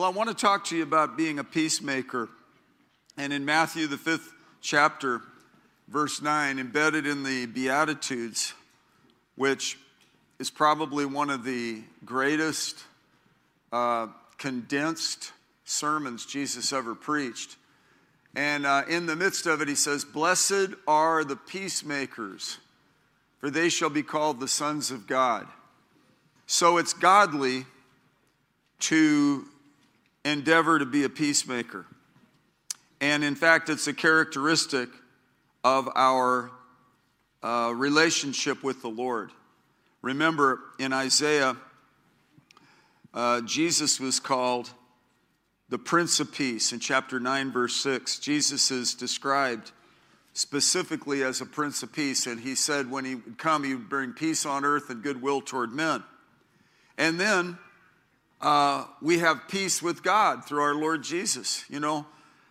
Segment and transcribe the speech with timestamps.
[0.00, 2.30] Well, I want to talk to you about being a peacemaker.
[3.18, 5.20] And in Matthew, the fifth chapter,
[5.88, 8.54] verse 9, embedded in the Beatitudes,
[9.36, 9.78] which
[10.38, 12.78] is probably one of the greatest
[13.72, 14.06] uh,
[14.38, 15.32] condensed
[15.66, 17.56] sermons Jesus ever preached.
[18.34, 22.56] And uh, in the midst of it, he says, Blessed are the peacemakers,
[23.38, 25.46] for they shall be called the sons of God.
[26.46, 27.66] So it's godly
[28.78, 29.44] to
[30.24, 31.86] endeavor to be a peacemaker.
[33.00, 34.88] And in fact, it's a characteristic
[35.64, 36.50] of our
[37.42, 39.30] uh, relationship with the Lord.
[40.02, 41.56] Remember, in Isaiah,
[43.14, 44.70] uh, Jesus was called
[45.68, 46.72] the Prince of Peace.
[46.72, 49.72] In chapter 9, verse 6, Jesus is described
[50.32, 53.88] specifically as a Prince of Peace, and he said when he would come, he would
[53.88, 56.02] bring peace on earth and goodwill toward men.
[56.98, 57.58] And then
[58.40, 61.64] uh, we have peace with God through our Lord Jesus.
[61.68, 62.06] You know,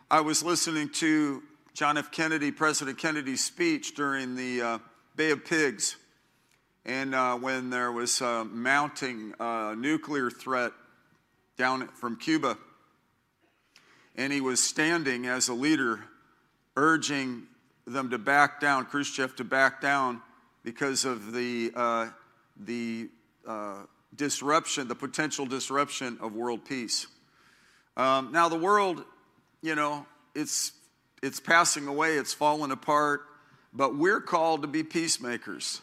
[0.10, 1.42] I was listening to
[1.74, 2.12] John F.
[2.12, 4.80] Kennedy, President Kennedy's speech during the uh,
[5.16, 5.96] Bay of Pigs.
[6.86, 10.74] And uh, when there was a mounting uh, nuclear threat
[11.58, 12.58] down from Cuba,
[14.16, 16.02] and he was standing as a leader,
[16.76, 17.44] urging
[17.88, 20.22] them to back down, Khrushchev to back down
[20.64, 22.10] because of the, uh,
[22.58, 23.10] the
[23.48, 23.84] uh,
[24.16, 27.08] disruption, the potential disruption of world peace.
[27.98, 29.04] Um, now, the world,
[29.62, 30.72] you know, it's,
[31.22, 33.22] it's passing away, it's fallen apart,
[33.74, 35.82] but we're called to be peacemakers.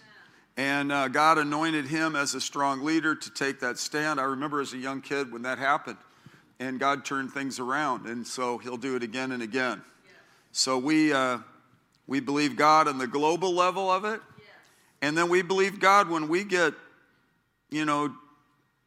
[0.56, 4.18] And uh, God anointed him as a strong leader to take that stand.
[4.18, 5.98] I remember as a young kid when that happened,
[6.58, 8.06] and God turned things around.
[8.06, 9.83] And so he'll do it again and again.
[10.52, 11.38] So we, uh,
[12.06, 14.22] we believe God on the global level of it.
[15.02, 16.72] And then we believe God when we get,
[17.70, 18.14] you know,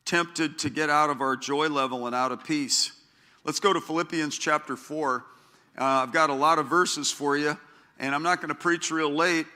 [0.05, 2.91] tempted to get out of our joy level and out of peace.
[3.43, 5.25] Let's go to Philippians chapter 4.
[5.77, 7.57] Uh, I've got a lot of verses for you,
[7.99, 9.47] and I'm not going to preach real late,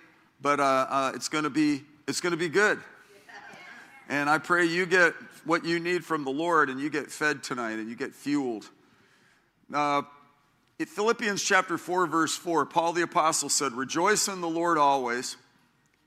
[0.42, 2.80] but uh, uh it's going to be it's going to be good.
[4.10, 5.14] And I pray you get
[5.46, 8.70] what you need from the Lord and you get fed tonight and you get fueled.
[9.74, 10.04] Uh,
[10.80, 15.38] Philippians chapter 4, verse 4, Paul the Apostle said, Rejoice in the Lord always.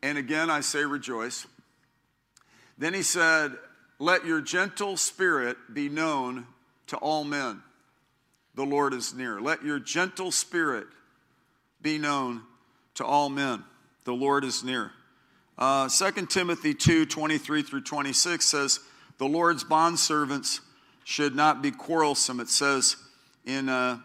[0.03, 1.47] And again, I say rejoice.
[2.79, 3.53] Then he said,
[3.99, 6.47] Let your gentle spirit be known
[6.89, 7.63] to all men.
[8.55, 9.41] The Lord is near.
[9.41, 10.87] Let your gentle spirit
[11.83, 12.43] be known
[12.95, 13.65] to all men.
[14.05, 14.93] The Lord is near.
[15.59, 18.81] Uh, 2 Timothy 2 23 through 26 says,
[19.19, 20.61] The Lord's bondservants
[21.05, 22.41] should not be quarrelsome.
[22.41, 22.97] It says
[23.45, 23.99] in uh,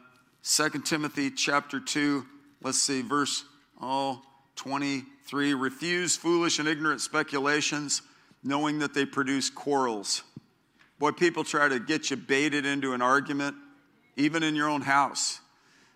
[0.43, 2.25] 2 Timothy chapter 2,
[2.61, 3.43] let's see, verse
[3.81, 4.21] oh,
[4.55, 8.01] 23 refuse foolish and ignorant speculations,
[8.43, 10.23] knowing that they produce quarrels.
[10.99, 13.55] Boy, people try to get you baited into an argument,
[14.15, 15.41] even in your own house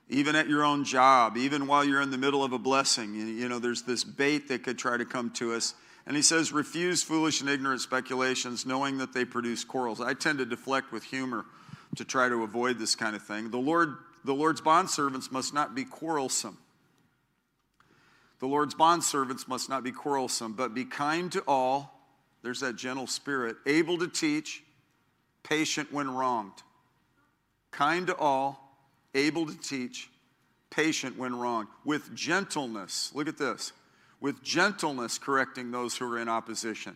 [0.09, 3.15] even at your own job, even while you're in the middle of a blessing.
[3.15, 5.73] You know, there's this bait that could try to come to us.
[6.05, 9.99] And he says, refuse foolish and ignorant speculations, knowing that they produce quarrels.
[9.99, 11.45] I tend to deflect with humor
[11.95, 13.49] to try to avoid this kind of thing.
[13.49, 16.59] The Lord, the Lord's bondservants must not be quarrelsome.
[18.39, 21.94] The Lord's bondservants must not be quarrelsome, but be kind to all.
[22.45, 24.63] There's that gentle spirit, able to teach,
[25.41, 26.53] patient when wronged.
[27.71, 28.77] Kind to all,
[29.15, 30.11] able to teach,
[30.69, 33.11] patient when wronged, with gentleness.
[33.15, 33.73] Look at this
[34.21, 36.95] with gentleness correcting those who are in opposition.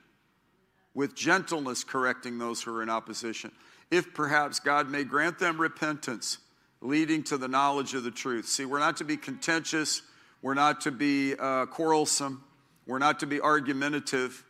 [0.94, 3.52] With gentleness correcting those who are in opposition.
[3.90, 6.38] If perhaps God may grant them repentance,
[6.80, 8.48] leading to the knowledge of the truth.
[8.48, 10.04] See, we're not to be contentious,
[10.44, 12.44] we're not to be uh, quarrelsome,
[12.86, 14.44] we're not to be argumentative,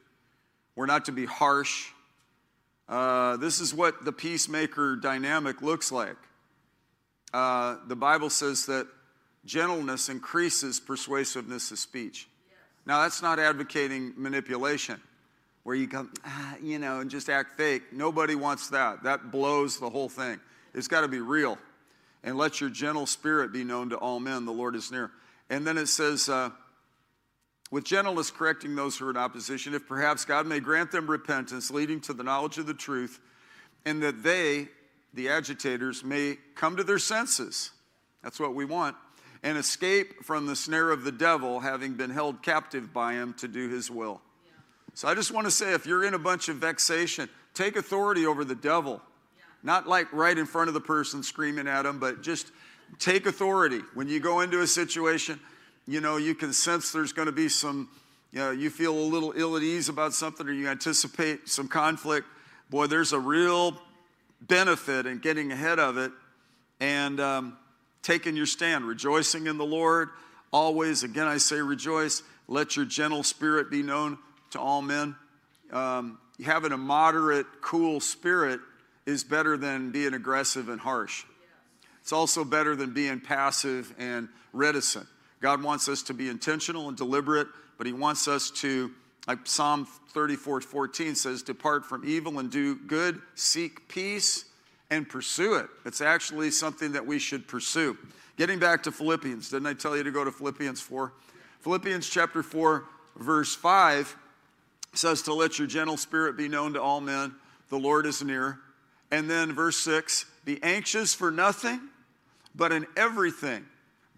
[0.79, 1.89] we're not to be harsh.
[2.87, 6.15] Uh, this is what the peacemaker dynamic looks like
[7.33, 8.87] uh, the Bible says that
[9.43, 12.29] gentleness increases persuasiveness of speech.
[12.47, 12.57] Yes.
[12.85, 15.01] Now, that's not advocating manipulation
[15.63, 17.91] where you come, ah, you know, and just act fake.
[17.91, 19.03] Nobody wants that.
[19.03, 20.39] That blows the whole thing.
[20.73, 21.57] It's got to be real.
[22.23, 24.45] And let your gentle spirit be known to all men.
[24.45, 25.11] The Lord is near.
[25.49, 26.51] And then it says, uh,
[27.71, 31.69] with gentleness correcting those who are in opposition, if perhaps God may grant them repentance,
[31.69, 33.19] leading to the knowledge of the truth,
[33.85, 34.69] and that they,
[35.13, 37.71] the agitators may come to their senses.
[38.23, 38.95] That's what we want.
[39.43, 43.47] And escape from the snare of the devil, having been held captive by him to
[43.47, 44.19] do his will.
[44.43, 44.51] Yeah.
[44.95, 48.25] So I just want to say if you're in a bunch of vexation, take authority
[48.25, 49.01] over the devil.
[49.37, 49.43] Yeah.
[49.63, 52.51] Not like right in front of the person screaming at him, but just
[52.97, 53.79] take authority.
[53.93, 55.39] When you go into a situation,
[55.89, 57.89] you know, you can sense there's going to be some,
[58.31, 61.67] you know, you feel a little ill at ease about something or you anticipate some
[61.67, 62.27] conflict.
[62.69, 63.75] Boy, there's a real
[64.39, 66.11] benefit in getting ahead of it
[66.79, 67.57] and um,
[68.03, 70.09] taking your stand, rejoicing in the Lord.
[70.53, 72.21] Always, again, I say rejoice.
[72.47, 74.19] Let your gentle spirit be known
[74.51, 75.15] to all men.
[75.71, 78.59] Um, having a moderate, cool spirit
[79.07, 81.23] is better than being aggressive and harsh.
[82.03, 85.07] It's also better than being passive and reticent.
[85.41, 87.47] God wants us to be intentional and deliberate,
[87.77, 88.91] but He wants us to,
[89.27, 94.45] like Psalm 34 14 says, depart from evil and do good, seek peace
[94.89, 95.67] and pursue it.
[95.85, 97.97] It's actually something that we should pursue.
[98.37, 101.13] Getting back to Philippians, didn't I tell you to go to Philippians 4?
[101.61, 102.85] Philippians chapter 4,
[103.17, 104.15] verse 5
[104.93, 107.35] says to let your gentle spirit be known to all men.
[107.69, 108.59] The Lord is near.
[109.11, 111.79] And then verse 6 be anxious for nothing,
[112.55, 113.65] but in everything,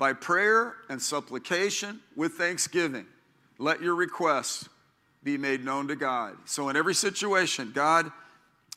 [0.02, 3.06] by prayer and supplication with thanksgiving,
[3.60, 4.68] let your requests
[5.24, 6.38] be made known to God.
[6.46, 8.12] So, in every situation, God,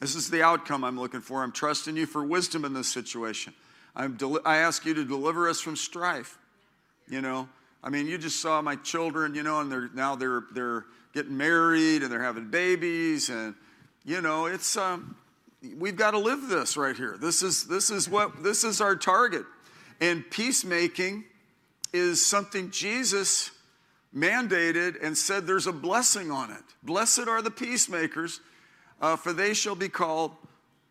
[0.02, 1.42] this is the outcome I'm looking for.
[1.42, 3.54] I'm trusting you for wisdom in this situation.
[3.96, 6.36] I'm deli- I ask you to deliver us from strife.
[7.08, 7.48] You know,
[7.82, 10.84] I mean, you just saw my children, you know, and they're now they're they're
[11.14, 13.54] getting married and they're having babies, and
[14.04, 15.16] you know, it's um,
[15.78, 17.16] we've got to live this right here.
[17.18, 19.46] This is this is what this is our target.
[20.00, 21.24] And peacemaking
[21.92, 23.50] is something Jesus
[24.14, 26.62] mandated and said there's a blessing on it.
[26.82, 28.40] Blessed are the peacemakers,
[29.00, 30.32] uh, for they shall be called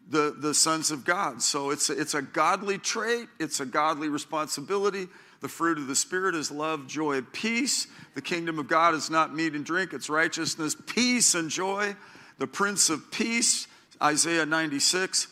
[0.09, 1.41] the, the sons of God.
[1.41, 5.07] So it's a, it's a godly trait, it's a godly responsibility.
[5.41, 7.87] The fruit of the Spirit is love, joy, peace.
[8.15, 11.95] The kingdom of God is not meat and drink, it's righteousness, peace, and joy.
[12.37, 13.67] The Prince of Peace,
[14.01, 15.27] Isaiah 96.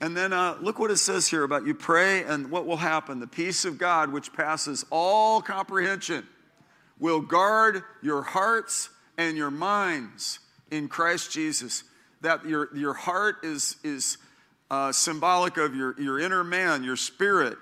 [0.00, 3.18] And then uh, look what it says here about you pray and what will happen.
[3.18, 6.26] The peace of God, which passes all comprehension,
[6.98, 10.40] will guard your hearts and your minds
[10.70, 11.84] in Christ Jesus.
[12.20, 14.18] That your, your heart is, is
[14.70, 17.56] uh, symbolic of your, your inner man, your spirit,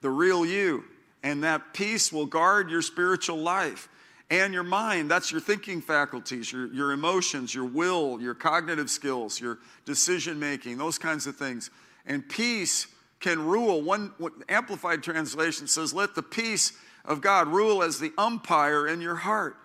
[0.00, 0.84] the real you.
[1.22, 3.88] And that peace will guard your spiritual life
[4.30, 5.10] and your mind.
[5.10, 10.78] That's your thinking faculties, your, your emotions, your will, your cognitive skills, your decision making,
[10.78, 11.70] those kinds of things.
[12.06, 12.86] And peace
[13.18, 13.82] can rule.
[13.82, 14.12] One
[14.48, 16.72] amplified translation says, Let the peace
[17.04, 19.56] of God rule as the umpire in your heart.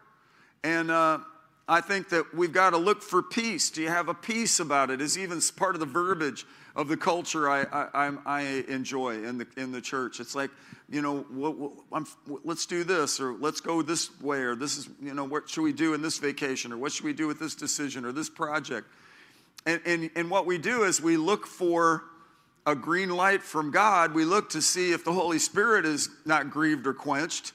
[0.64, 1.20] And uh,
[1.68, 3.70] I think that we've got to look for peace.
[3.70, 5.00] Do you have a peace about it?
[5.00, 6.46] Is even part of the verbiage
[6.76, 7.62] of the culture I,
[7.94, 10.20] I, I, enjoy in the, in the church.
[10.20, 10.52] It's like,
[10.90, 12.04] you know, what, what,
[12.44, 15.62] let's do this, or let's go this way, or this is, you know, what should
[15.62, 18.30] we do in this vacation, or what should we do with this decision, or this
[18.30, 18.88] project?
[19.66, 22.04] And, and, and what we do is we look for
[22.66, 24.14] a green light from God.
[24.14, 27.54] We look to see if the Holy Spirit is not grieved or quenched.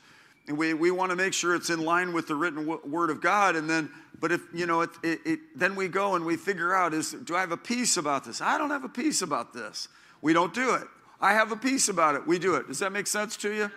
[0.51, 3.11] And we, we want to make sure it's in line with the written w- word
[3.11, 3.55] of God.
[3.55, 3.89] And then,
[4.19, 7.13] but if, you know, it, it, it, then we go and we figure out is,
[7.13, 8.41] do I have a peace about this?
[8.41, 9.87] I don't have a peace about this.
[10.21, 10.89] We don't do it.
[11.21, 12.27] I have a peace about it.
[12.27, 12.67] We do it.
[12.67, 13.71] Does that make sense to you?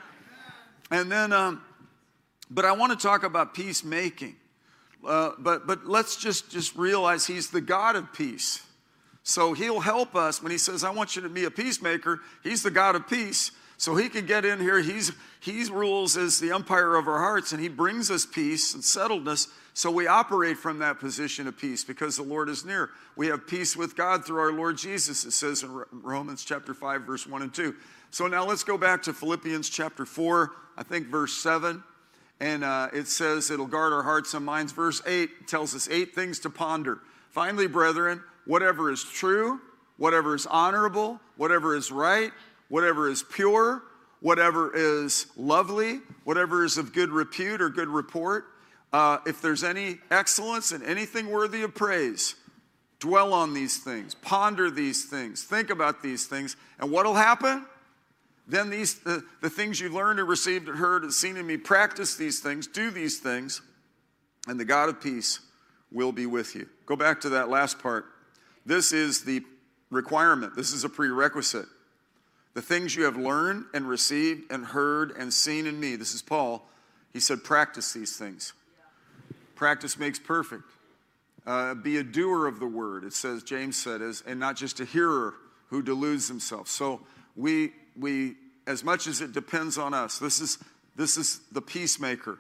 [0.89, 1.61] And then, um,
[2.49, 4.35] but I want to talk about peacemaking.
[5.05, 8.63] Uh, but, but let's just, just realize he's the God of peace.
[9.21, 12.21] So he'll help us when he says, I want you to be a peacemaker.
[12.41, 13.51] He's the God of peace.
[13.83, 14.80] So he can get in here.
[14.80, 18.81] He's, he rules as the umpire of our hearts, and he brings us peace and
[18.81, 19.50] settledness.
[19.74, 22.91] So we operate from that position of peace because the Lord is near.
[23.18, 27.01] We have peace with God through our Lord Jesus, it says in Romans chapter 5,
[27.01, 27.75] verse 1 and 2.
[28.09, 31.83] So now let's go back to Philippians chapter 4, I think verse 7.
[32.40, 34.71] And uh, it says it'll guard our hearts and minds.
[34.71, 36.99] Verse 8 tells us eight things to ponder.
[37.31, 39.59] Finally, brethren, whatever is true,
[39.97, 42.31] whatever is honorable, whatever is right,
[42.73, 43.83] whatever is pure,
[44.19, 48.45] whatever is lovely, whatever is of good repute or good report,
[48.92, 52.33] uh, if there's any excellence and anything worthy of praise,
[52.97, 57.63] dwell on these things, ponder these things, think about these things, and what'll happen?
[58.47, 61.57] Then these the, the things you've learned and received and heard and seen in me,
[61.57, 63.61] practice these things, do these things,
[64.47, 65.42] and the God of peace
[65.92, 66.68] will be with you.
[66.87, 68.06] Go back to that last part.
[68.65, 69.44] This is the
[69.92, 70.56] requirement.
[70.56, 71.68] This is a prerequisite.
[72.54, 76.22] The things you have learned and received and heard and seen in me, this is
[76.22, 76.68] Paul,
[77.12, 78.54] he said, practice these things.
[79.56, 80.64] Practice makes perfect.
[81.45, 84.80] Uh, be a doer of the word, it says, James said, as, and not just
[84.80, 85.33] a hearer
[85.68, 86.69] who deludes himself.
[86.69, 87.02] So
[87.36, 90.57] we, we, as much as it depends on us, this is,
[90.95, 92.40] this is the peacemaker.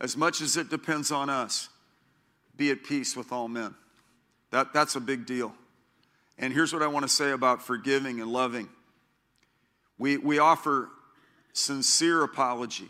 [0.00, 1.68] As much as it depends on us,
[2.56, 3.74] be at peace with all men.
[4.50, 5.52] That, that's a big deal.
[6.38, 8.68] And here's what I want to say about forgiving and loving.
[9.98, 10.90] We, we offer
[11.52, 12.88] sincere apology.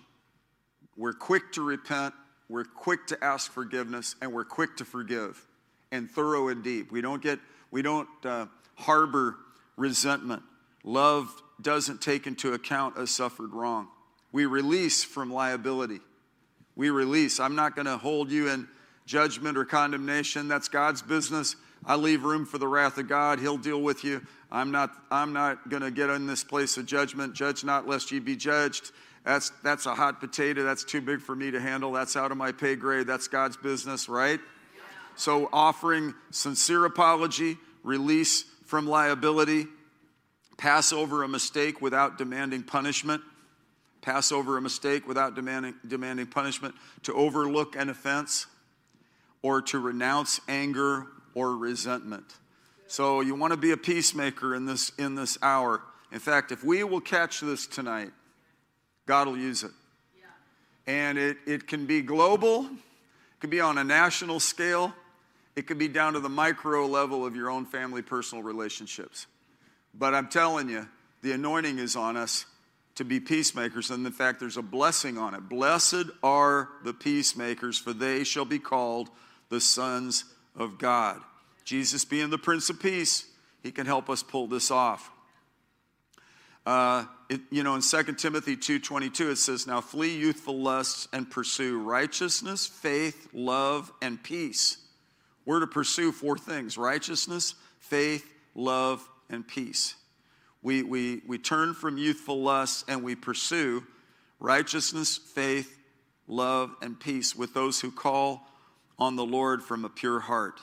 [0.96, 2.14] We're quick to repent,
[2.48, 5.46] we're quick to ask forgiveness, and we're quick to forgive
[5.90, 6.90] and thorough and deep.
[6.90, 7.38] We don't get,
[7.70, 9.36] we don't uh, harbor
[9.76, 10.42] resentment.
[10.84, 13.88] Love doesn't take into account a suffered wrong.
[14.32, 16.00] We release from liability.
[16.76, 17.40] We release.
[17.40, 18.68] I'm not going to hold you in
[19.06, 20.48] judgment or condemnation.
[20.48, 21.56] That's God's business.
[21.88, 23.40] I leave room for the wrath of God.
[23.40, 24.20] He'll deal with you.
[24.52, 27.34] I'm not, I'm not going to get in this place of judgment.
[27.34, 28.92] Judge not, lest ye be judged.
[29.24, 30.64] That's, that's a hot potato.
[30.64, 31.90] That's too big for me to handle.
[31.92, 33.06] That's out of my pay grade.
[33.06, 34.38] That's God's business, right?
[35.16, 39.66] So, offering sincere apology, release from liability,
[40.58, 43.22] pass over a mistake without demanding punishment,
[44.02, 48.46] pass over a mistake without demanding, demanding punishment, to overlook an offense,
[49.42, 51.06] or to renounce anger
[51.38, 52.34] or resentment.
[52.88, 55.82] So you want to be a peacemaker in this in this hour.
[56.10, 58.10] In fact, if we will catch this tonight,
[59.06, 59.70] God will use it.
[60.86, 64.94] And it, it can be global, it can be on a national scale,
[65.54, 69.26] it could be down to the micro level of your own family personal relationships.
[69.92, 70.88] But I'm telling you,
[71.20, 72.46] the anointing is on us
[72.94, 73.90] to be peacemakers.
[73.90, 75.46] And in fact, there's a blessing on it.
[75.46, 79.10] Blessed are the peacemakers, for they shall be called
[79.50, 80.24] the sons
[80.58, 81.20] of God.
[81.64, 83.26] Jesus being the Prince of Peace,
[83.62, 85.10] he can help us pull this off.
[86.66, 91.30] Uh, it, you know, in 2 Timothy 2.22, it says, Now flee youthful lusts and
[91.30, 94.78] pursue righteousness, faith, love, and peace.
[95.46, 99.94] We're to pursue four things righteousness, faith, love, and peace.
[100.60, 103.86] We, we, we turn from youthful lusts and we pursue
[104.40, 105.78] righteousness, faith,
[106.26, 108.46] love, and peace with those who call
[108.98, 110.60] on the Lord from a pure heart.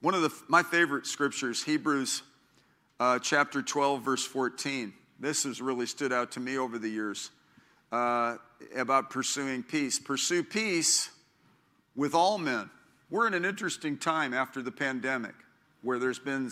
[0.00, 2.22] One of the, my favorite scriptures, Hebrews
[3.00, 4.92] uh, chapter 12, verse 14.
[5.18, 7.30] This has really stood out to me over the years
[7.90, 8.36] uh,
[8.76, 9.98] about pursuing peace.
[9.98, 11.10] Pursue peace
[11.96, 12.70] with all men.
[13.10, 15.34] We're in an interesting time after the pandemic
[15.82, 16.50] where there's been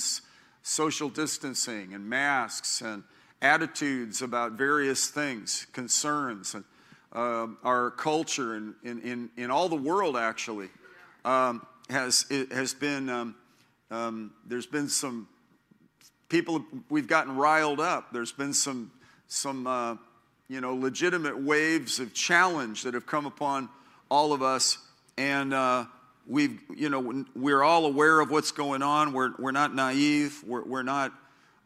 [0.62, 3.02] social distancing and masks and
[3.42, 6.64] attitudes about various things, concerns, and
[7.12, 10.68] uh, our culture in, in, in, all the world actually
[11.26, 13.34] um, has, has been, um,
[13.90, 15.28] um, there's been some
[16.28, 18.12] people, we've gotten riled up.
[18.12, 18.92] There's been some,
[19.26, 19.96] some uh,
[20.48, 23.68] you know, legitimate waves of challenge that have come upon
[24.08, 24.78] all of us.
[25.18, 25.86] And uh,
[26.28, 29.12] we've, you know, we're all aware of what's going on.
[29.12, 30.42] We're, we're not naive.
[30.46, 31.12] We're, we're not,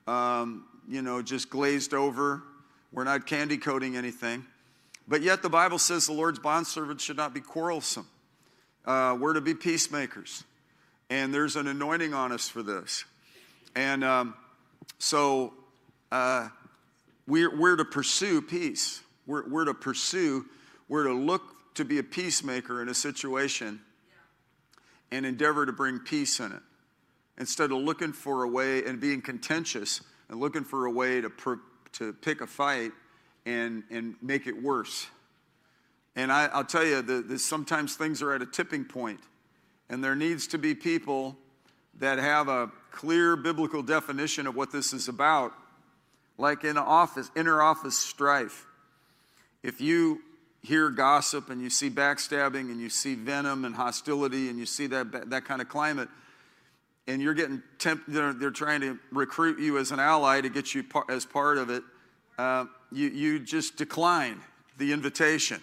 [0.07, 2.43] um, you know, just glazed over.
[2.93, 4.47] We're not candy coating anything.
[5.07, 8.07] But yet the Bible says the Lord's bondservants should not be quarrelsome.
[8.85, 10.45] Uh, we're to be peacemakers.
[11.09, 13.05] And there's an anointing on us for this.
[13.75, 14.35] And um,
[14.99, 15.53] so
[16.13, 16.49] uh,
[17.27, 19.03] we're, we're to pursue peace.
[19.27, 20.47] We're, we're to pursue,
[20.89, 21.43] we're to look
[21.75, 23.81] to be a peacemaker in a situation
[25.13, 26.63] and endeavor to bring peace in it.
[27.39, 31.31] Instead of looking for a way and being contentious and looking for a way to,
[31.93, 32.93] to pick a fight
[33.47, 35.07] and, and make it worse.
[36.17, 39.21] And I, will tell you that sometimes things are at a tipping point,
[39.89, 41.37] and there needs to be people
[41.99, 45.53] that have a clear biblical definition of what this is about,
[46.39, 48.67] like in office, inner office strife.
[49.63, 50.23] If you
[50.63, 54.87] hear gossip and you see backstabbing and you see venom and hostility and you see
[54.89, 56.09] that, that kind of climate,
[57.07, 60.75] and you're getting tempted, they're, they're, trying to recruit you as an ally to get
[60.75, 61.83] you par- as part of it,
[62.39, 64.41] uh, you, you just decline
[64.79, 65.61] the invitation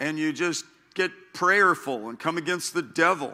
[0.00, 3.32] and you just get prayerful and come against the devil.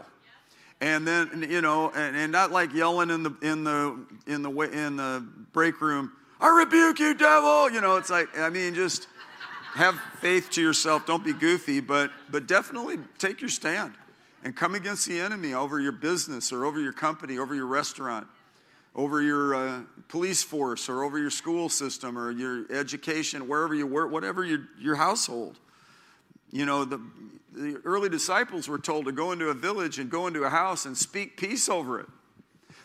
[0.80, 4.50] And then you know and, and not like yelling in the in the in the
[4.50, 7.70] in the break room i rebuke you devil!
[7.70, 9.06] You know it's like i mean just
[9.74, 11.06] have faith to yourself.
[11.06, 13.92] Don't be goofy but but definitely take your stand
[14.42, 18.26] and come against the enemy over your business or over your company over your restaurant
[18.96, 23.86] over your uh, police force or over your school system or your education wherever you
[23.86, 25.58] work whatever your, your household
[26.50, 27.00] you know, the,
[27.52, 30.84] the early disciples were told to go into a village and go into a house
[30.86, 32.06] and speak peace over it.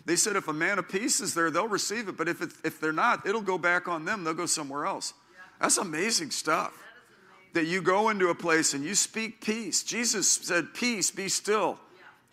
[0.05, 2.17] They said if a man of peace is there, they'll receive it.
[2.17, 4.23] But if, it, if they're not, it'll go back on them.
[4.23, 5.13] They'll go somewhere else.
[5.59, 6.77] That's amazing stuff.
[7.53, 9.81] That you go into a place and you speak peace.
[9.81, 11.79] Jesus said, Peace, be still.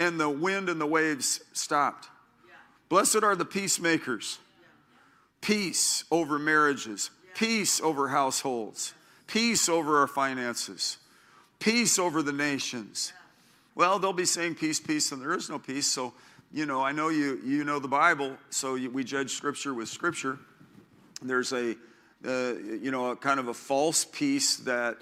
[0.01, 2.09] And the wind and the waves stopped.
[2.89, 4.39] Blessed are the peacemakers.
[5.41, 8.95] Peace over marriages, peace over households,
[9.27, 10.99] peace over our finances
[11.63, 13.13] peace over the nations.
[13.77, 15.87] Well, they'll be saying peace, peace, and there is no peace.
[15.87, 16.13] So,
[16.53, 19.89] you know, I know you, you know the Bible, so you, we judge Scripture with
[19.89, 20.41] Scripture.
[21.23, 21.77] There's a,
[22.27, 24.99] uh, you know, a kind of a false peace that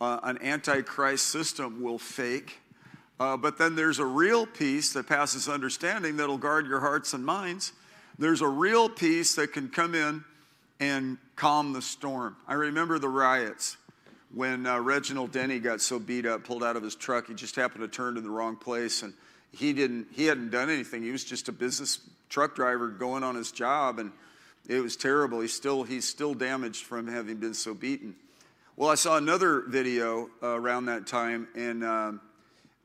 [0.00, 2.60] uh, an antichrist system will fake.
[3.18, 7.24] Uh, but then there's a real peace that passes understanding that'll guard your hearts and
[7.24, 7.72] minds
[8.18, 10.24] There's a real peace that can come in
[10.78, 12.36] and calm the storm.
[12.46, 13.76] I remember the riots
[14.36, 17.26] when uh, Reginald Denny got so beat up, pulled out of his truck.
[17.26, 19.14] He just happened to turn in the wrong place, and
[19.50, 20.08] he didn't.
[20.12, 21.02] He hadn't done anything.
[21.02, 24.12] He was just a business truck driver going on his job, and
[24.68, 25.40] it was terrible.
[25.40, 28.14] He's still he's still damaged from having been so beaten.
[28.76, 32.20] Well, I saw another video uh, around that time, and um,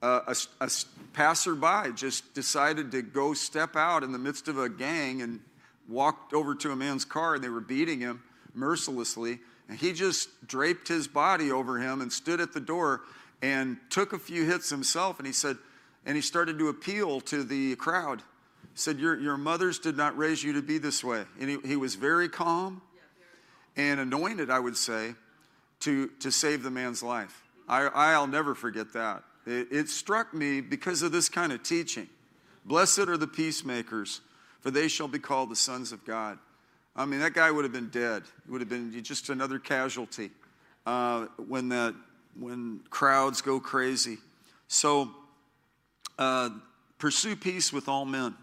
[0.01, 0.69] uh, a, a
[1.11, 5.41] passerby just decided to go step out in the midst of a gang and
[5.89, 9.39] walked over to a man's car, and they were beating him mercilessly.
[9.71, 13.03] And he just draped his body over him and stood at the door
[13.41, 15.17] and took a few hits himself.
[15.17, 15.57] And he said,
[16.05, 18.19] and he started to appeal to the crowd.
[18.19, 21.23] He said, Your, your mothers did not raise you to be this way.
[21.39, 22.81] And he, he was very calm
[23.77, 25.15] and anointed, I would say
[25.79, 27.41] to, to save the man's life.
[27.69, 29.23] I, I'll never forget that.
[29.45, 32.09] It, it struck me because of this kind of teaching.
[32.65, 34.19] Blessed are the peacemakers,
[34.59, 36.39] for they shall be called the sons of God.
[37.01, 38.21] I mean, that guy would have been dead.
[38.45, 40.29] He would have been just another casualty
[40.85, 41.95] uh, when, that,
[42.39, 44.19] when crowds go crazy.
[44.67, 45.09] So,
[46.19, 46.51] uh,
[46.99, 48.35] pursue peace with all men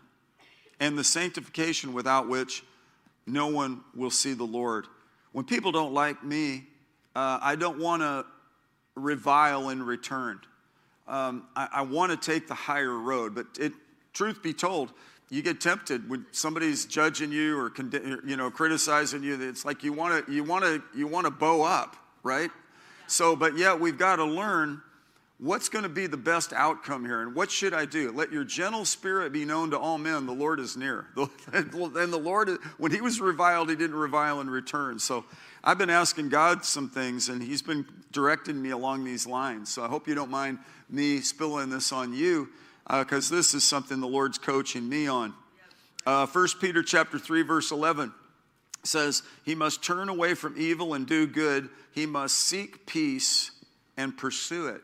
[0.81, 2.65] and the sanctification without which
[3.29, 4.89] no one will see the Lord.
[5.31, 6.67] When people don't like me,
[7.15, 8.27] uh, I don't want to
[8.97, 10.41] revile in return.
[11.07, 13.73] Um, I, I want to take the higher road, but it,
[14.13, 14.93] truth be told,
[15.31, 17.73] you get tempted when somebody's judging you or
[18.27, 19.41] you know criticizing you.
[19.41, 22.51] It's like you want to you want to you want to bow up, right?
[23.07, 24.83] So, but yet we've got to learn
[25.39, 28.11] what's going to be the best outcome here and what should I do?
[28.11, 30.27] Let your gentle spirit be known to all men.
[30.27, 31.07] The Lord is near.
[31.53, 34.99] And the Lord, when he was reviled, he didn't revile in return.
[34.99, 35.25] So
[35.63, 39.69] I've been asking God some things, and He's been directing me along these lines.
[39.69, 40.59] So I hope you don't mind
[40.89, 42.49] me spilling this on you,
[42.89, 45.35] because uh, this is something the Lord's coaching me on.
[46.07, 48.13] Uh, 1 Peter chapter 3, verse 11
[48.83, 51.69] says, He must turn away from evil and do good.
[51.93, 53.51] He must seek peace
[53.97, 54.81] and pursue it.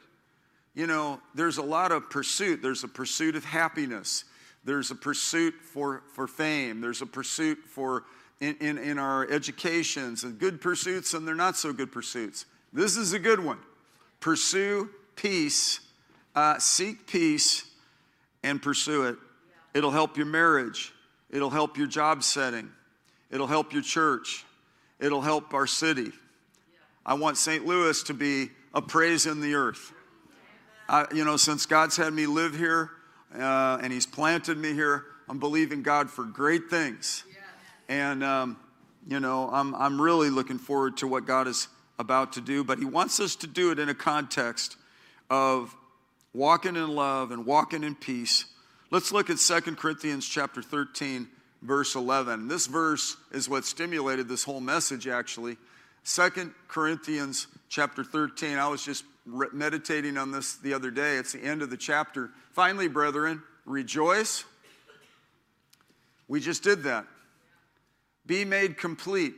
[0.75, 2.61] You know, there's a lot of pursuit.
[2.61, 4.25] There's a pursuit of happiness.
[4.65, 6.81] There's a pursuit for, for fame.
[6.81, 8.05] There's a pursuit for
[8.41, 12.47] in, in, in our educations and good pursuits and they're not so good pursuits.
[12.73, 13.59] This is a good one.
[14.21, 15.81] Pursue peace,
[16.35, 17.65] uh, seek peace,
[18.45, 19.17] and pursue it.
[19.73, 20.93] It'll help your marriage,
[21.31, 22.71] it'll help your job setting,
[23.31, 24.45] it'll help your church,
[25.01, 26.13] it'll help our city.
[27.05, 27.67] I want St.
[27.67, 29.93] Louis to be a praise in the earth.
[30.89, 32.91] I, you know, since God's had me live here
[33.35, 37.25] uh, and He's planted me here, I'm believing God for great things.
[37.89, 38.59] And, um,
[39.09, 42.79] you know, I'm, I'm really looking forward to what God is about to do, but
[42.79, 44.77] He wants us to do it in a context
[45.31, 45.75] of
[46.35, 48.45] walking in love and walking in peace.
[48.91, 51.29] Let's look at 2 Corinthians chapter 13,
[51.63, 52.49] verse 11.
[52.49, 55.57] This verse is what stimulated this whole message, actually.
[56.05, 58.59] 2 Corinthians chapter 13.
[58.59, 59.05] I was just
[59.53, 61.17] meditating on this the other day.
[61.17, 62.31] It's the end of the chapter.
[62.53, 64.45] Finally, brethren, rejoice.
[66.29, 67.07] We just did that.
[68.27, 69.35] Be made complete.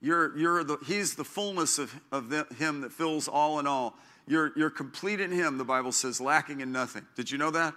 [0.00, 3.96] You're, you're the, he's the fullness of, of the, Him that fills all in all.
[4.28, 7.06] You're, you're complete in Him, the Bible says, lacking in nothing.
[7.14, 7.74] Did you know that?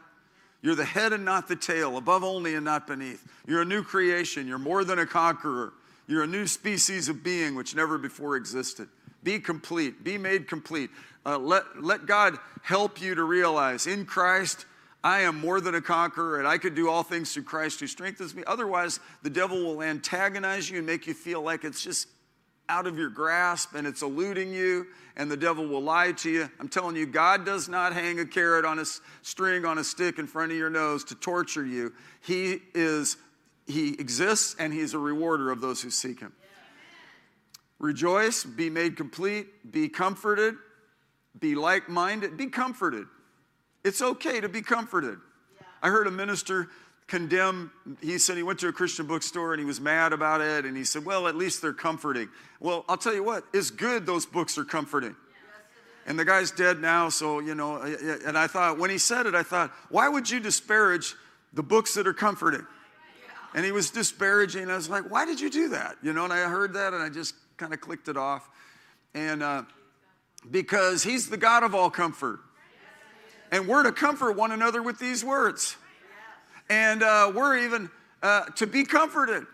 [0.61, 3.25] You're the head and not the tail, above only and not beneath.
[3.47, 4.47] You're a new creation.
[4.47, 5.73] You're more than a conqueror.
[6.07, 8.89] You're a new species of being which never before existed.
[9.23, 10.03] Be complete.
[10.03, 10.89] Be made complete.
[11.25, 14.65] Uh, let, let God help you to realize in Christ,
[15.03, 17.87] I am more than a conqueror and I could do all things through Christ who
[17.87, 18.43] strengthens me.
[18.47, 22.07] Otherwise, the devil will antagonize you and make you feel like it's just
[22.69, 24.85] out of your grasp and it's eluding you
[25.17, 26.49] and the devil will lie to you.
[26.59, 28.85] I'm telling you, God does not hang a carrot on a
[29.23, 31.91] string on a stick in front of your nose to torture you.
[32.21, 33.17] He is
[33.67, 36.33] he exists and he's a rewarder of those who seek him.
[37.77, 40.55] Rejoice, be made complete, be comforted,
[41.39, 43.05] be like-minded, be comforted.
[43.83, 45.19] It's okay to be comforted.
[45.81, 46.69] I heard a minister
[47.09, 50.65] condemn, he said he went to a Christian bookstore and he was mad about it.
[50.65, 52.29] And he said, Well, at least they're comforting.
[52.59, 55.15] Well, I'll tell you what, it's good those books are comforting.
[56.05, 59.35] And the guy's dead now, so, you know, and I thought, when he said it,
[59.35, 61.13] I thought, why would you disparage
[61.53, 62.65] the books that are comforting?
[63.53, 64.69] And he was disparaging.
[64.69, 65.97] I was like, why did you do that?
[66.01, 68.47] You know, and I heard that and I just kind of clicked it off.
[69.13, 69.63] And uh,
[70.49, 72.39] because he's the God of all comfort.
[73.51, 75.75] And we're to comfort one another with these words.
[76.69, 77.89] And uh, we're even
[78.21, 79.45] uh, to be comforted.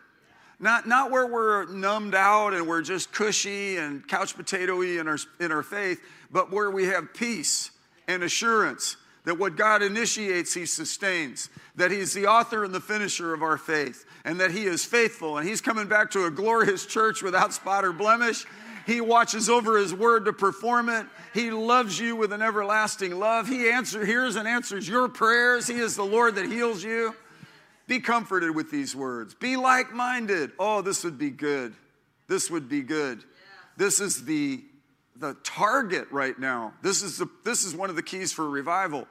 [0.59, 5.17] Not, not where we're numbed out and we're just cushy and couch potatoy in our,
[5.39, 6.01] in our faith,
[6.31, 7.71] but where we have peace
[8.07, 13.33] and assurance that what God initiates, He sustains, that He's the author and the finisher
[13.33, 16.85] of our faith, and that He is faithful, and He's coming back to a glorious
[16.85, 18.45] church without spot or blemish.
[18.85, 21.05] He watches over His word to perform it.
[21.33, 23.47] He loves you with an everlasting love.
[23.47, 25.67] He answer, hears and answers your prayers.
[25.67, 27.15] He is the Lord that heals you.
[27.87, 29.33] Be comforted with these words.
[29.33, 30.51] Be like minded.
[30.57, 31.73] Oh, this would be good.
[32.27, 33.23] This would be good.
[33.77, 34.63] This is the,
[35.17, 36.73] the target right now.
[36.81, 39.07] This is, the, this is one of the keys for revival.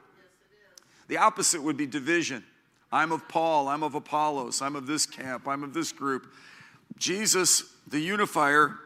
[1.07, 2.43] The opposite would be division.
[2.91, 6.31] I'm of Paul, I'm of Apollos, I'm of this camp, I'm of this group.
[6.97, 8.77] Jesus, the unifier,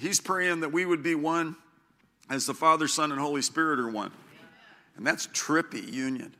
[0.00, 1.56] he's praying that we would be one
[2.28, 4.12] as the Father, Son, and Holy Spirit are one.
[4.96, 6.34] And that's trippy union.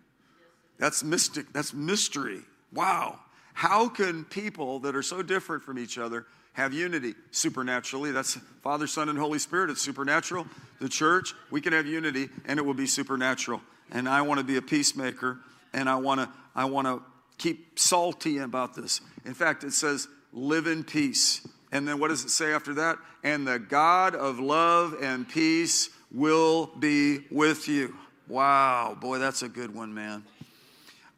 [0.79, 2.41] That's mystic, that's mystery.
[2.73, 3.19] Wow.
[3.53, 8.13] How can people that are so different from each other have unity supernaturally?
[8.13, 9.71] That's Father, Son, and Holy Spirit.
[9.71, 10.47] It's supernatural.
[10.81, 13.61] The church, we can have unity and it will be supernatural.
[13.91, 15.41] And I want to be a peacemaker
[15.73, 17.03] and I want to I want to
[17.39, 19.01] keep salty about this.
[19.25, 21.47] In fact, it says live in peace.
[21.73, 22.99] And then what does it say after that?
[23.23, 27.95] And the God of love and peace will be with you.
[28.29, 30.25] Wow, boy, that's a good one, man.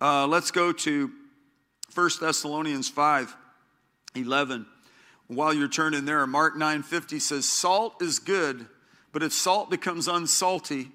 [0.01, 1.11] Uh, let's go to
[1.95, 3.37] 1 Thessalonians 5
[4.15, 4.67] 11.
[5.29, 8.67] While you're turning there, Mark 9 50 says, Salt is good,
[9.13, 10.91] but if salt becomes unsalty,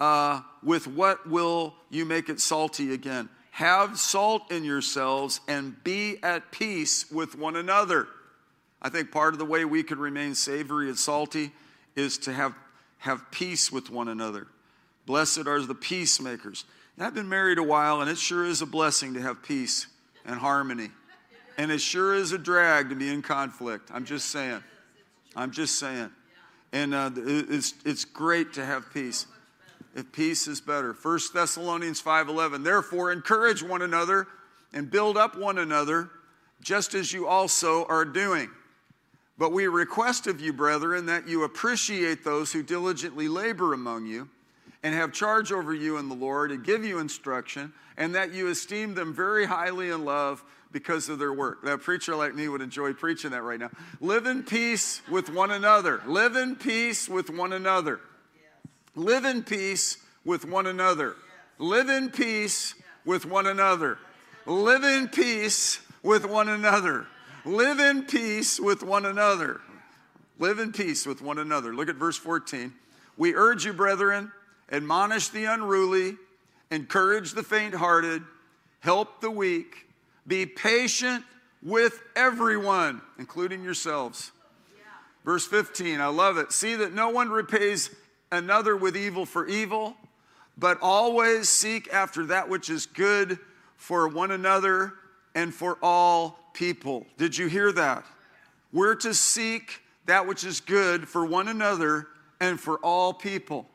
[0.00, 3.28] uh, with what will you make it salty again?
[3.52, 8.08] Have salt in yourselves and be at peace with one another.
[8.82, 11.52] I think part of the way we could remain savory and salty
[11.94, 12.52] is to have,
[12.98, 14.48] have peace with one another.
[15.06, 16.64] Blessed are the peacemakers.
[16.96, 19.86] And I've been married a while, and it sure is a blessing to have peace
[20.26, 20.90] and harmony.
[21.56, 23.90] And it sure is a drag to be in conflict.
[23.94, 24.62] I'm just saying.
[25.36, 26.10] I'm just saying.
[26.72, 29.26] And uh, it's, it's great to have peace.
[29.94, 30.94] If peace is better.
[30.94, 32.64] 1 Thessalonians 5:11.
[32.64, 34.26] Therefore encourage one another
[34.72, 36.10] and build up one another
[36.62, 38.48] just as you also are doing.
[39.38, 44.28] But we request of you, brethren, that you appreciate those who diligently labor among you
[44.82, 48.48] and have charge over you in the Lord and give you instruction, and that you
[48.48, 50.42] esteem them very highly in love
[50.72, 51.62] because of their work.
[51.62, 53.70] That preacher like me would enjoy preaching that right now.
[54.00, 56.02] Live in peace with one another.
[56.06, 58.00] Live in peace with one another.
[58.94, 61.16] Live in peace with one another.
[61.58, 63.98] Live in peace with one another.
[64.46, 67.06] Live in peace with one another.
[67.44, 69.60] Live in peace with one another.
[70.38, 71.74] Live in peace with one another.
[71.74, 72.72] Look at verse 14.
[73.16, 74.30] We urge you, brethren,
[74.70, 76.16] admonish the unruly,
[76.70, 78.22] encourage the faint hearted,
[78.80, 79.88] help the weak,
[80.26, 81.24] be patient
[81.62, 84.30] with everyone, including yourselves.
[85.24, 86.52] Verse 15, I love it.
[86.52, 87.90] See that no one repays
[88.30, 89.96] another with evil for evil,
[90.56, 93.38] but always seek after that which is good
[93.76, 94.94] for one another
[95.34, 97.06] and for all people.
[97.18, 98.04] Did you hear that?
[98.72, 102.08] We're to seek that which is good for one another
[102.40, 103.66] and for all people.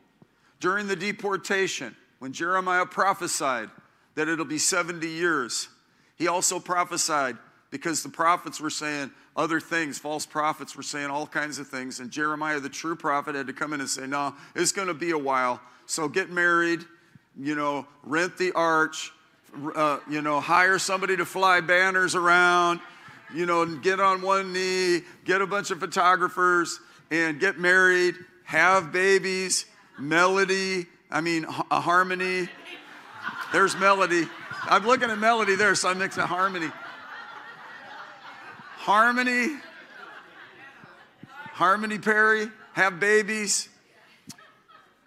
[0.60, 3.70] During the deportation, when Jeremiah prophesied
[4.14, 5.68] that it'll be 70 years,
[6.16, 7.38] he also prophesied
[7.70, 9.98] because the prophets were saying other things.
[9.98, 12.00] False prophets were saying all kinds of things.
[12.00, 14.94] And Jeremiah, the true prophet, had to come in and say, No, it's going to
[14.94, 15.60] be a while.
[15.86, 16.84] So get married,
[17.38, 19.12] you know, rent the arch,
[19.74, 22.80] uh, you know, hire somebody to fly banners around,
[23.34, 26.80] you know, get on one knee, get a bunch of photographers,
[27.10, 29.66] and get married, have babies,
[29.98, 32.48] melody, I mean, a harmony.
[33.52, 34.26] There's melody.
[34.64, 36.70] I'm looking at melody there, so I'm mixing harmony.
[38.76, 39.56] Harmony,
[41.52, 43.68] Harmony Perry, have babies.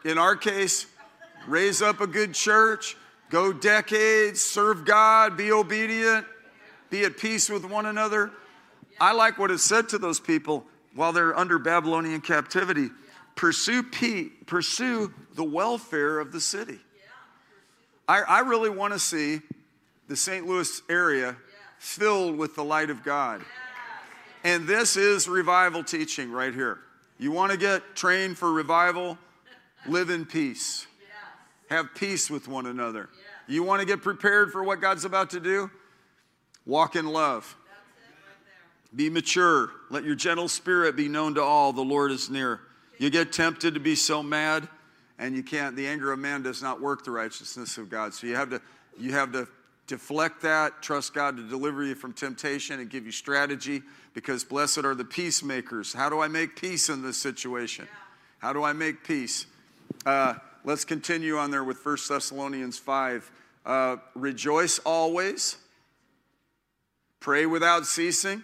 [0.04, 0.88] In our case,
[1.47, 2.97] raise up a good church,
[3.32, 6.26] go decades, serve God, be obedient,
[6.91, 8.32] be at peace with one another.
[9.00, 12.89] I like what it said to those people while they're under Babylonian captivity.
[13.36, 13.84] Pursue
[14.46, 16.80] pursue the welfare of the city.
[18.08, 19.39] I, I really want to see
[20.08, 20.46] the St.
[20.46, 21.38] Louis area
[21.80, 23.41] filled with the light of God.
[24.44, 26.80] And this is revival teaching right here.
[27.17, 29.17] You want to get trained for revival?
[29.88, 30.88] Live in peace.
[31.70, 33.10] Have peace with one another.
[33.52, 35.70] You want to get prepared for what God's about to do?
[36.66, 37.58] Walk in love.
[38.96, 39.72] Be mature.
[39.90, 41.74] Let your gentle spirit be known to all.
[41.74, 42.62] The Lord is near.
[42.98, 44.70] You get tempted to be so mad,
[45.20, 45.76] and you can't.
[45.76, 48.14] The anger of man does not work the righteousness of God.
[48.14, 48.62] So you have to,
[48.98, 49.50] you have to
[49.86, 50.82] deflect that.
[50.82, 53.82] Trust God to deliver you from temptation and give you strategy.
[54.14, 55.92] Because blessed are the peacemakers.
[55.92, 57.90] How do I make peace in this situation?
[58.40, 59.46] How do I make peace?
[60.06, 63.30] Uh, let's continue on there with 1 Thessalonians 5.
[63.65, 65.58] Uh, rejoice always,
[67.19, 68.43] pray without ceasing.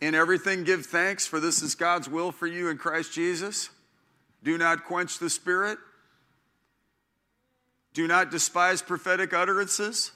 [0.00, 3.70] In everything, give thanks, for this is God's will for you in Christ Jesus.
[4.42, 5.78] Do not quench the spirit.
[7.92, 10.12] Do not despise prophetic utterances.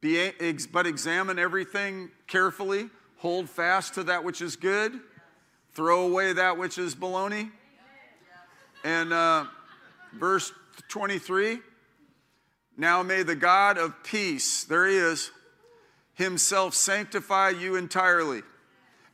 [0.00, 0.30] Be,
[0.72, 2.88] but examine everything carefully.
[3.18, 5.00] Hold fast to that which is good.
[5.74, 7.50] Throw away that which is baloney.
[8.84, 9.46] And uh,
[10.14, 10.52] verse
[10.88, 11.58] 23
[12.76, 15.30] Now may the God of peace, there he is,
[16.14, 18.42] himself sanctify you entirely.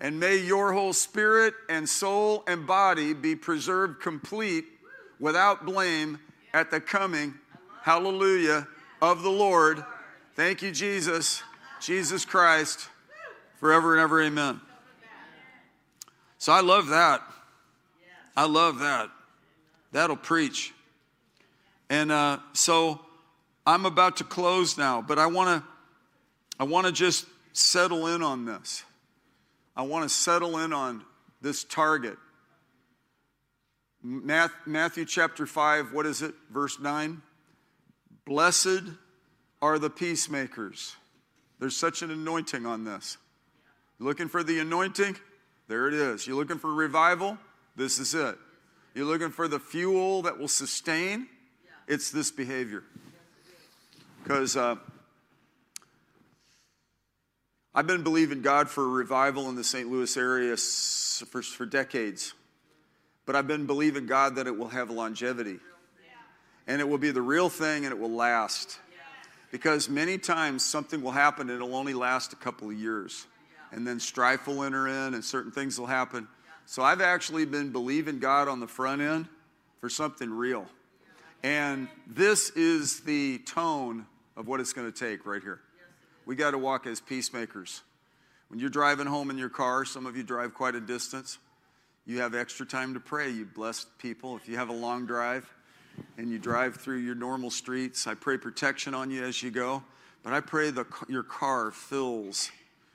[0.01, 4.65] And may your whole spirit and soul and body be preserved complete
[5.21, 6.19] without blame
[6.53, 7.35] at the coming,
[7.83, 8.67] hallelujah,
[9.01, 9.85] of the Lord.
[10.35, 11.43] Thank you, Jesus,
[11.81, 12.89] Jesus Christ,
[13.61, 14.61] forever and ever, amen.
[16.39, 17.23] So I love that.
[18.37, 19.09] I love that.
[19.93, 20.73] That'll preach.
[21.89, 23.01] And uh, so
[23.67, 25.69] I'm about to close now, but I want to
[26.59, 28.85] I want to just settle in on this.
[29.75, 31.05] I want to settle in on
[31.41, 32.17] this target.
[34.03, 36.35] Matthew chapter 5, what is it?
[36.51, 37.23] Verse 9.
[38.25, 38.83] Blessed
[39.61, 40.97] are the peacemakers.
[41.59, 43.17] There's such an anointing on this.
[43.99, 45.17] You're Looking for the anointing?
[45.69, 46.27] There it is.
[46.27, 47.39] You're looking for revival?
[47.77, 48.37] This is it.
[48.95, 51.29] You're looking for the fuel that will sustain?
[51.87, 52.83] It's this behavior.
[54.23, 54.77] Because uh,
[57.75, 59.91] I've been believing God for a revival in the St.
[59.91, 62.35] Louis area for, for decades,
[63.27, 65.59] but I've been believing God that it will have longevity
[66.69, 68.79] and it will be the real thing and it will last.
[69.51, 73.27] Because many times something will happen and it'll only last a couple of years,
[73.73, 76.29] and then strife will enter in and certain things will happen.
[76.65, 79.27] So I've actually been believing God on the front end
[79.81, 80.67] for something real.
[81.43, 84.07] And this is the tone
[84.37, 85.61] of what it's going to take right here.
[86.25, 87.83] We got to walk as peacemakers.
[88.49, 91.39] When you're driving home in your car, some of you drive quite a distance,
[92.05, 93.31] you have extra time to pray.
[93.31, 94.37] You blessed people.
[94.37, 95.49] If you have a long drive
[96.19, 99.83] and you drive through your normal streets, I pray protection on you as you go.
[100.23, 102.51] But I pray that your car fills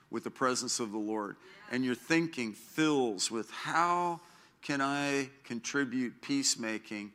[0.09, 1.35] with the presence of the Lord
[1.71, 4.21] and your thinking fills with how
[4.61, 7.11] can I contribute peacemaking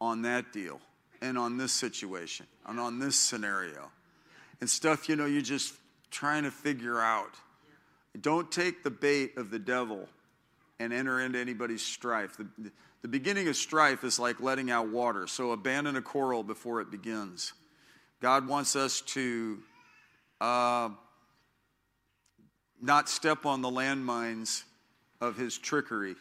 [0.00, 0.80] on that deal
[1.20, 3.90] and on this situation and on this scenario
[4.60, 5.74] and stuff, you know, you're just
[6.10, 7.34] trying to figure out.
[8.20, 10.08] Don't take the bait of the devil
[10.78, 12.36] and enter into anybody's strife.
[12.36, 12.70] The,
[13.02, 16.90] the beginning of strife is like letting out water, so abandon a quarrel before it
[16.90, 17.52] begins.
[18.20, 19.58] God wants us to
[20.40, 20.88] uh,
[22.80, 24.62] not step on the landmines
[25.20, 26.16] of his trickery,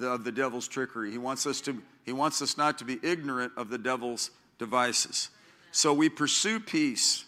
[0.00, 1.10] of the devil's trickery.
[1.10, 1.82] He wants us to.
[2.04, 5.30] He wants us not to be ignorant of the devil's devices.
[5.72, 7.24] So we pursue peace.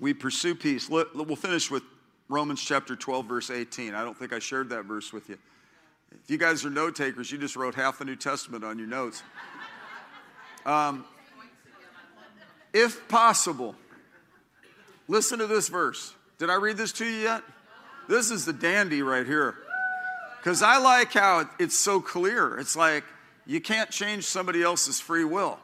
[0.00, 0.88] We pursue peace.
[0.88, 1.82] We'll finish with
[2.28, 3.94] Romans chapter 12, verse 18.
[3.94, 5.38] I don't think I shared that verse with you.
[6.12, 8.88] If you guys are note takers, you just wrote half the New Testament on your
[8.88, 9.22] notes.
[10.66, 11.06] Um,
[12.74, 13.74] if possible,
[15.06, 16.14] listen to this verse.
[16.38, 17.42] Did I read this to you yet?
[18.06, 19.54] This is the dandy right here.
[20.38, 22.58] Because I like how it's so clear.
[22.58, 23.04] It's like
[23.46, 25.58] you can't change somebody else's free will.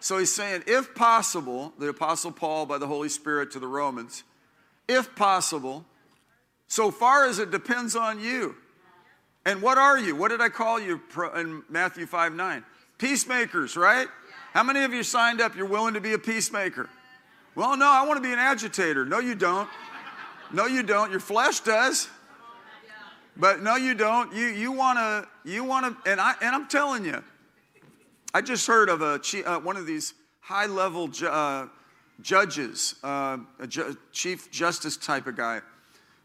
[0.00, 4.22] So he's saying, if possible, the Apostle Paul by the Holy Spirit to the Romans,
[4.86, 5.84] if possible,
[6.68, 8.54] so far as it depends on you.
[9.44, 10.14] And what are you?
[10.14, 11.00] What did I call you
[11.36, 12.64] in Matthew 5 9?
[12.98, 14.08] Peacemakers, right?
[14.52, 15.56] How many of you signed up?
[15.56, 16.88] You're willing to be a peacemaker.
[17.54, 19.04] Well, no, I want to be an agitator.
[19.04, 19.68] No, you don't.
[20.52, 21.10] No, you don't.
[21.10, 22.08] Your flesh does.
[23.36, 24.34] But no, you don't.
[24.34, 27.22] You, you want to, you want to, and, I, and I'm telling you,
[28.34, 31.68] I just heard of a, uh, one of these high level ju- uh,
[32.20, 35.62] judges, uh, a ju- chief justice type of guy.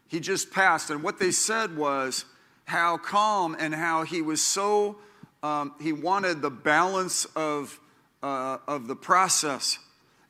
[0.08, 2.26] He just passed, and what they said was
[2.66, 4.96] how calm and how he was so,
[5.42, 7.80] um, he wanted the balance of,
[8.22, 9.78] uh, of the process.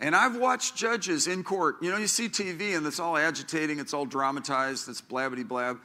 [0.00, 1.76] And I've watched judges in court.
[1.82, 5.80] You know, you see TV and it's all agitating, it's all dramatized, it's blabbity blab.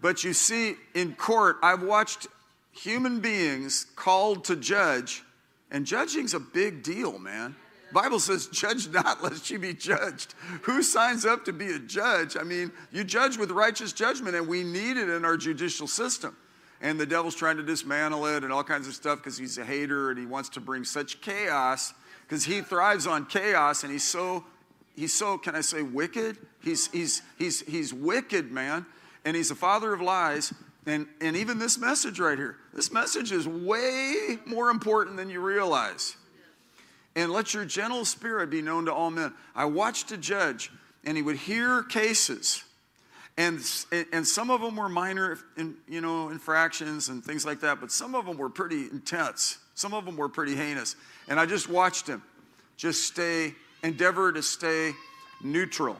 [0.00, 2.28] But you see in court, I've watched
[2.76, 5.22] human beings called to judge,
[5.70, 7.56] and judging's a big deal, man.
[7.92, 10.34] Bible says, judge not lest you be judged.
[10.62, 12.36] Who signs up to be a judge?
[12.36, 16.36] I mean, you judge with righteous judgment, and we need it in our judicial system.
[16.82, 19.64] And the devil's trying to dismantle it and all kinds of stuff because he's a
[19.64, 21.94] hater and he wants to bring such chaos
[22.28, 24.44] because he thrives on chaos and he's so,
[24.94, 26.36] he's so, can I say, wicked?
[26.62, 28.84] He's, he's, he's, he's wicked, man.
[29.24, 30.52] And he's a father of lies
[30.86, 35.40] And, and even this message right here, this message is way more important than you
[35.40, 36.16] realize.
[37.16, 39.32] And let your gentle spirit be known to all men.
[39.54, 40.70] I watched a judge,
[41.04, 42.62] and he would hear cases,
[43.36, 43.60] and,
[44.12, 47.90] and some of them were minor in, you know, infractions and things like that, but
[47.90, 49.58] some of them were pretty intense.
[49.74, 50.96] Some of them were pretty heinous.
[51.28, 52.22] And I just watched him
[52.76, 54.92] just stay, endeavor to stay
[55.42, 55.96] neutral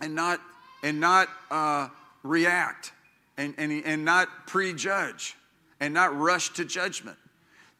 [0.00, 0.40] and not,
[0.82, 1.88] and not uh,
[2.22, 2.92] react
[3.42, 5.36] and, and, and not prejudge
[5.80, 7.18] and not rush to judgment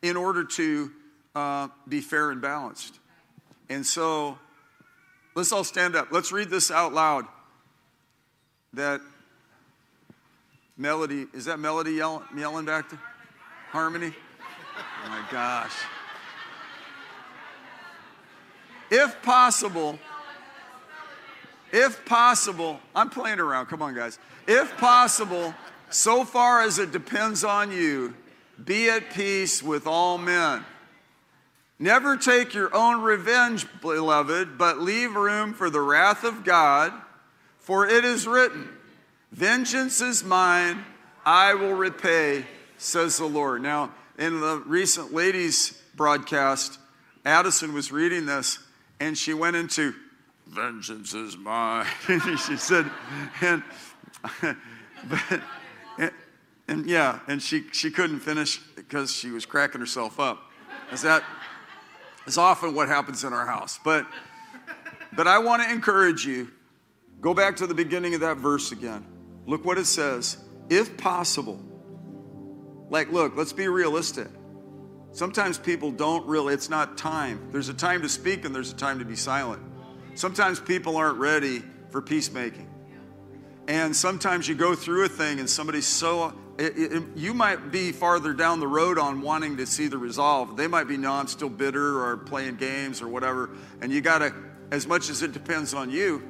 [0.03, 0.90] in order to
[1.35, 2.98] uh, be fair and balanced.
[3.68, 4.38] And so
[5.37, 6.09] let's all stand up.
[6.11, 7.27] Let's read this out loud.
[8.75, 9.01] That
[10.77, 13.01] melody, is that melody yelling, yelling back there?
[13.70, 14.12] Harmony?
[15.05, 15.75] Oh my gosh.
[18.90, 19.98] If possible,
[21.73, 24.19] if possible, I'm playing around, come on, guys.
[24.47, 25.55] If possible,
[25.91, 28.15] so far as it depends on you,
[28.63, 30.65] be at peace with all men.
[31.79, 36.93] Never take your own revenge, beloved, but leave room for the wrath of God,
[37.59, 38.69] for it is written,
[39.33, 40.85] Vengeance is mine,
[41.25, 42.45] I will repay,
[42.77, 43.63] says the Lord.
[43.63, 46.79] Now, in the recent ladies' broadcast,
[47.25, 48.59] Addison was reading this,
[49.01, 49.95] and she went into,
[50.47, 51.87] vengeance is mine.
[52.47, 52.91] she said,
[53.41, 53.63] and,
[54.43, 55.41] but,
[55.99, 56.11] and,
[56.69, 60.51] and, yeah, and she, she couldn't finish because she was cracking herself up.
[60.93, 61.25] Is that
[62.27, 63.81] is often what happens in our house.
[63.83, 64.07] But
[65.15, 66.51] but I want to encourage you,
[67.21, 69.05] go back to the beginning of that verse again.
[69.47, 70.39] Look what it says.
[70.71, 71.61] If possible,
[72.89, 74.29] like, look, let's be realistic.
[75.13, 77.49] Sometimes people don't really, it's not time.
[77.51, 79.63] There's a time to speak and there's a time to be silent.
[80.14, 82.68] Sometimes people aren't ready for peacemaking.
[83.68, 87.92] And sometimes you go through a thing and somebody's so, it, it, you might be
[87.92, 90.57] farther down the road on wanting to see the resolve.
[90.57, 93.51] They might be, no, I'm still bitter or playing games or whatever.
[93.81, 94.35] And you got to,
[94.70, 96.22] as much as it depends on you,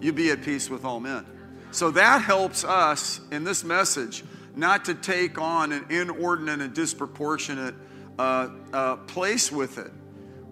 [0.00, 1.26] you be at peace with all men.
[1.70, 4.24] So that helps us in this message
[4.56, 7.74] not to take on an inordinate and disproportionate
[8.18, 9.90] uh, uh, place with it,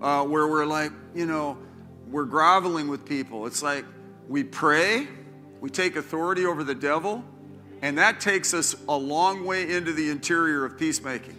[0.01, 1.57] uh, where we're like, you know,
[2.13, 3.47] we're groveling with people.
[3.47, 3.85] It's like
[4.29, 5.09] we pray,
[5.61, 7.25] we take authority over the devil,
[7.81, 11.37] and that takes us a long way into the interior of peacemaking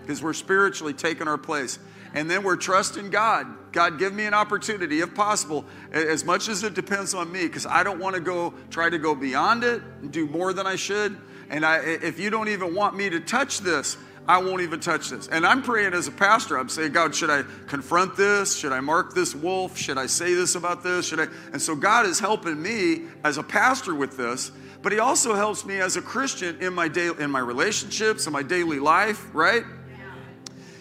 [0.00, 1.78] because we're spiritually taking our place.
[2.14, 3.72] And then we're trusting God.
[3.72, 7.66] God, give me an opportunity, if possible, as much as it depends on me, because
[7.66, 10.76] I don't want to go try to go beyond it and do more than I
[10.76, 11.18] should.
[11.50, 15.10] And I, if you don't even want me to touch this, I won't even touch
[15.10, 15.28] this.
[15.28, 16.58] And I'm praying as a pastor.
[16.58, 18.56] I'm saying, God, should I confront this?
[18.56, 19.78] Should I mark this wolf?
[19.78, 21.06] Should I say this about this?
[21.06, 21.28] Should I?
[21.52, 24.50] And so God is helping me as a pastor with this,
[24.82, 28.32] but He also helps me as a Christian in my day, in my relationships, in
[28.32, 29.64] my daily life, right?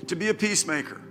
[0.08, 1.02] To be a peacemaker.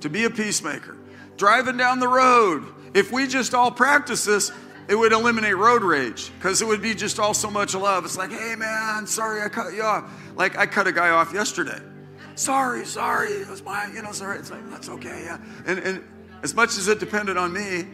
[0.00, 0.96] To be a peacemaker.
[1.36, 2.64] Driving down the road.
[2.94, 4.52] If we just all practice this,
[4.88, 8.04] it would eliminate road rage because it would be just all so much love.
[8.04, 10.10] It's like, hey man, sorry I cut you off.
[10.36, 11.80] Like I cut a guy off yesterday.
[12.34, 14.38] Sorry, sorry, it was my, you know, sorry.
[14.38, 15.38] It's like, that's okay, yeah.
[15.66, 16.04] And, and
[16.42, 17.86] as much as it depended on me,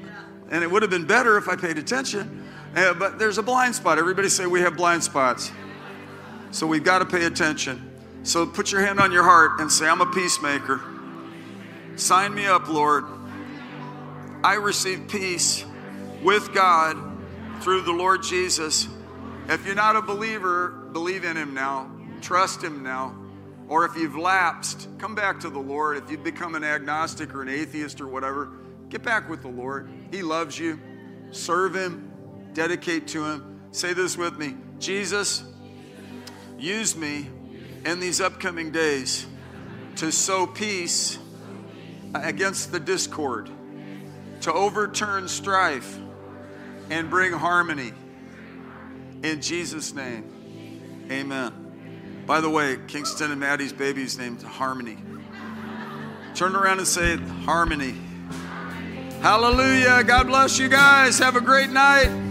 [0.50, 3.74] and it would have been better if I paid attention, uh, but there's a blind
[3.74, 3.98] spot.
[3.98, 5.52] Everybody say we have blind spots.
[6.50, 7.90] So we've got to pay attention.
[8.22, 10.80] So put your hand on your heart and say, I'm a peacemaker.
[11.96, 13.04] Sign me up, Lord.
[14.42, 15.64] I receive peace
[16.22, 16.96] with God
[17.60, 18.88] through the Lord Jesus.
[19.48, 23.16] If you're not a believer, believe in Him now, trust Him now.
[23.68, 25.96] Or if you've lapsed, come back to the Lord.
[25.96, 28.52] If you've become an agnostic or an atheist or whatever,
[28.88, 29.88] get back with the Lord.
[30.10, 30.80] He loves you.
[31.30, 32.10] Serve Him,
[32.52, 33.60] dedicate to Him.
[33.72, 35.44] Say this with me Jesus,
[36.58, 37.30] use me
[37.84, 39.26] in these upcoming days
[39.96, 41.18] to sow peace
[42.14, 43.48] against the discord,
[44.40, 45.98] to overturn strife
[46.90, 47.92] and bring harmony.
[49.22, 52.24] In Jesus' name, amen.
[52.26, 54.98] By the way, Kingston and Maddie's baby's named Harmony.
[56.34, 57.94] Turn around and say Harmony.
[59.20, 60.02] Hallelujah.
[60.04, 61.18] God bless you guys.
[61.18, 62.29] Have a great night.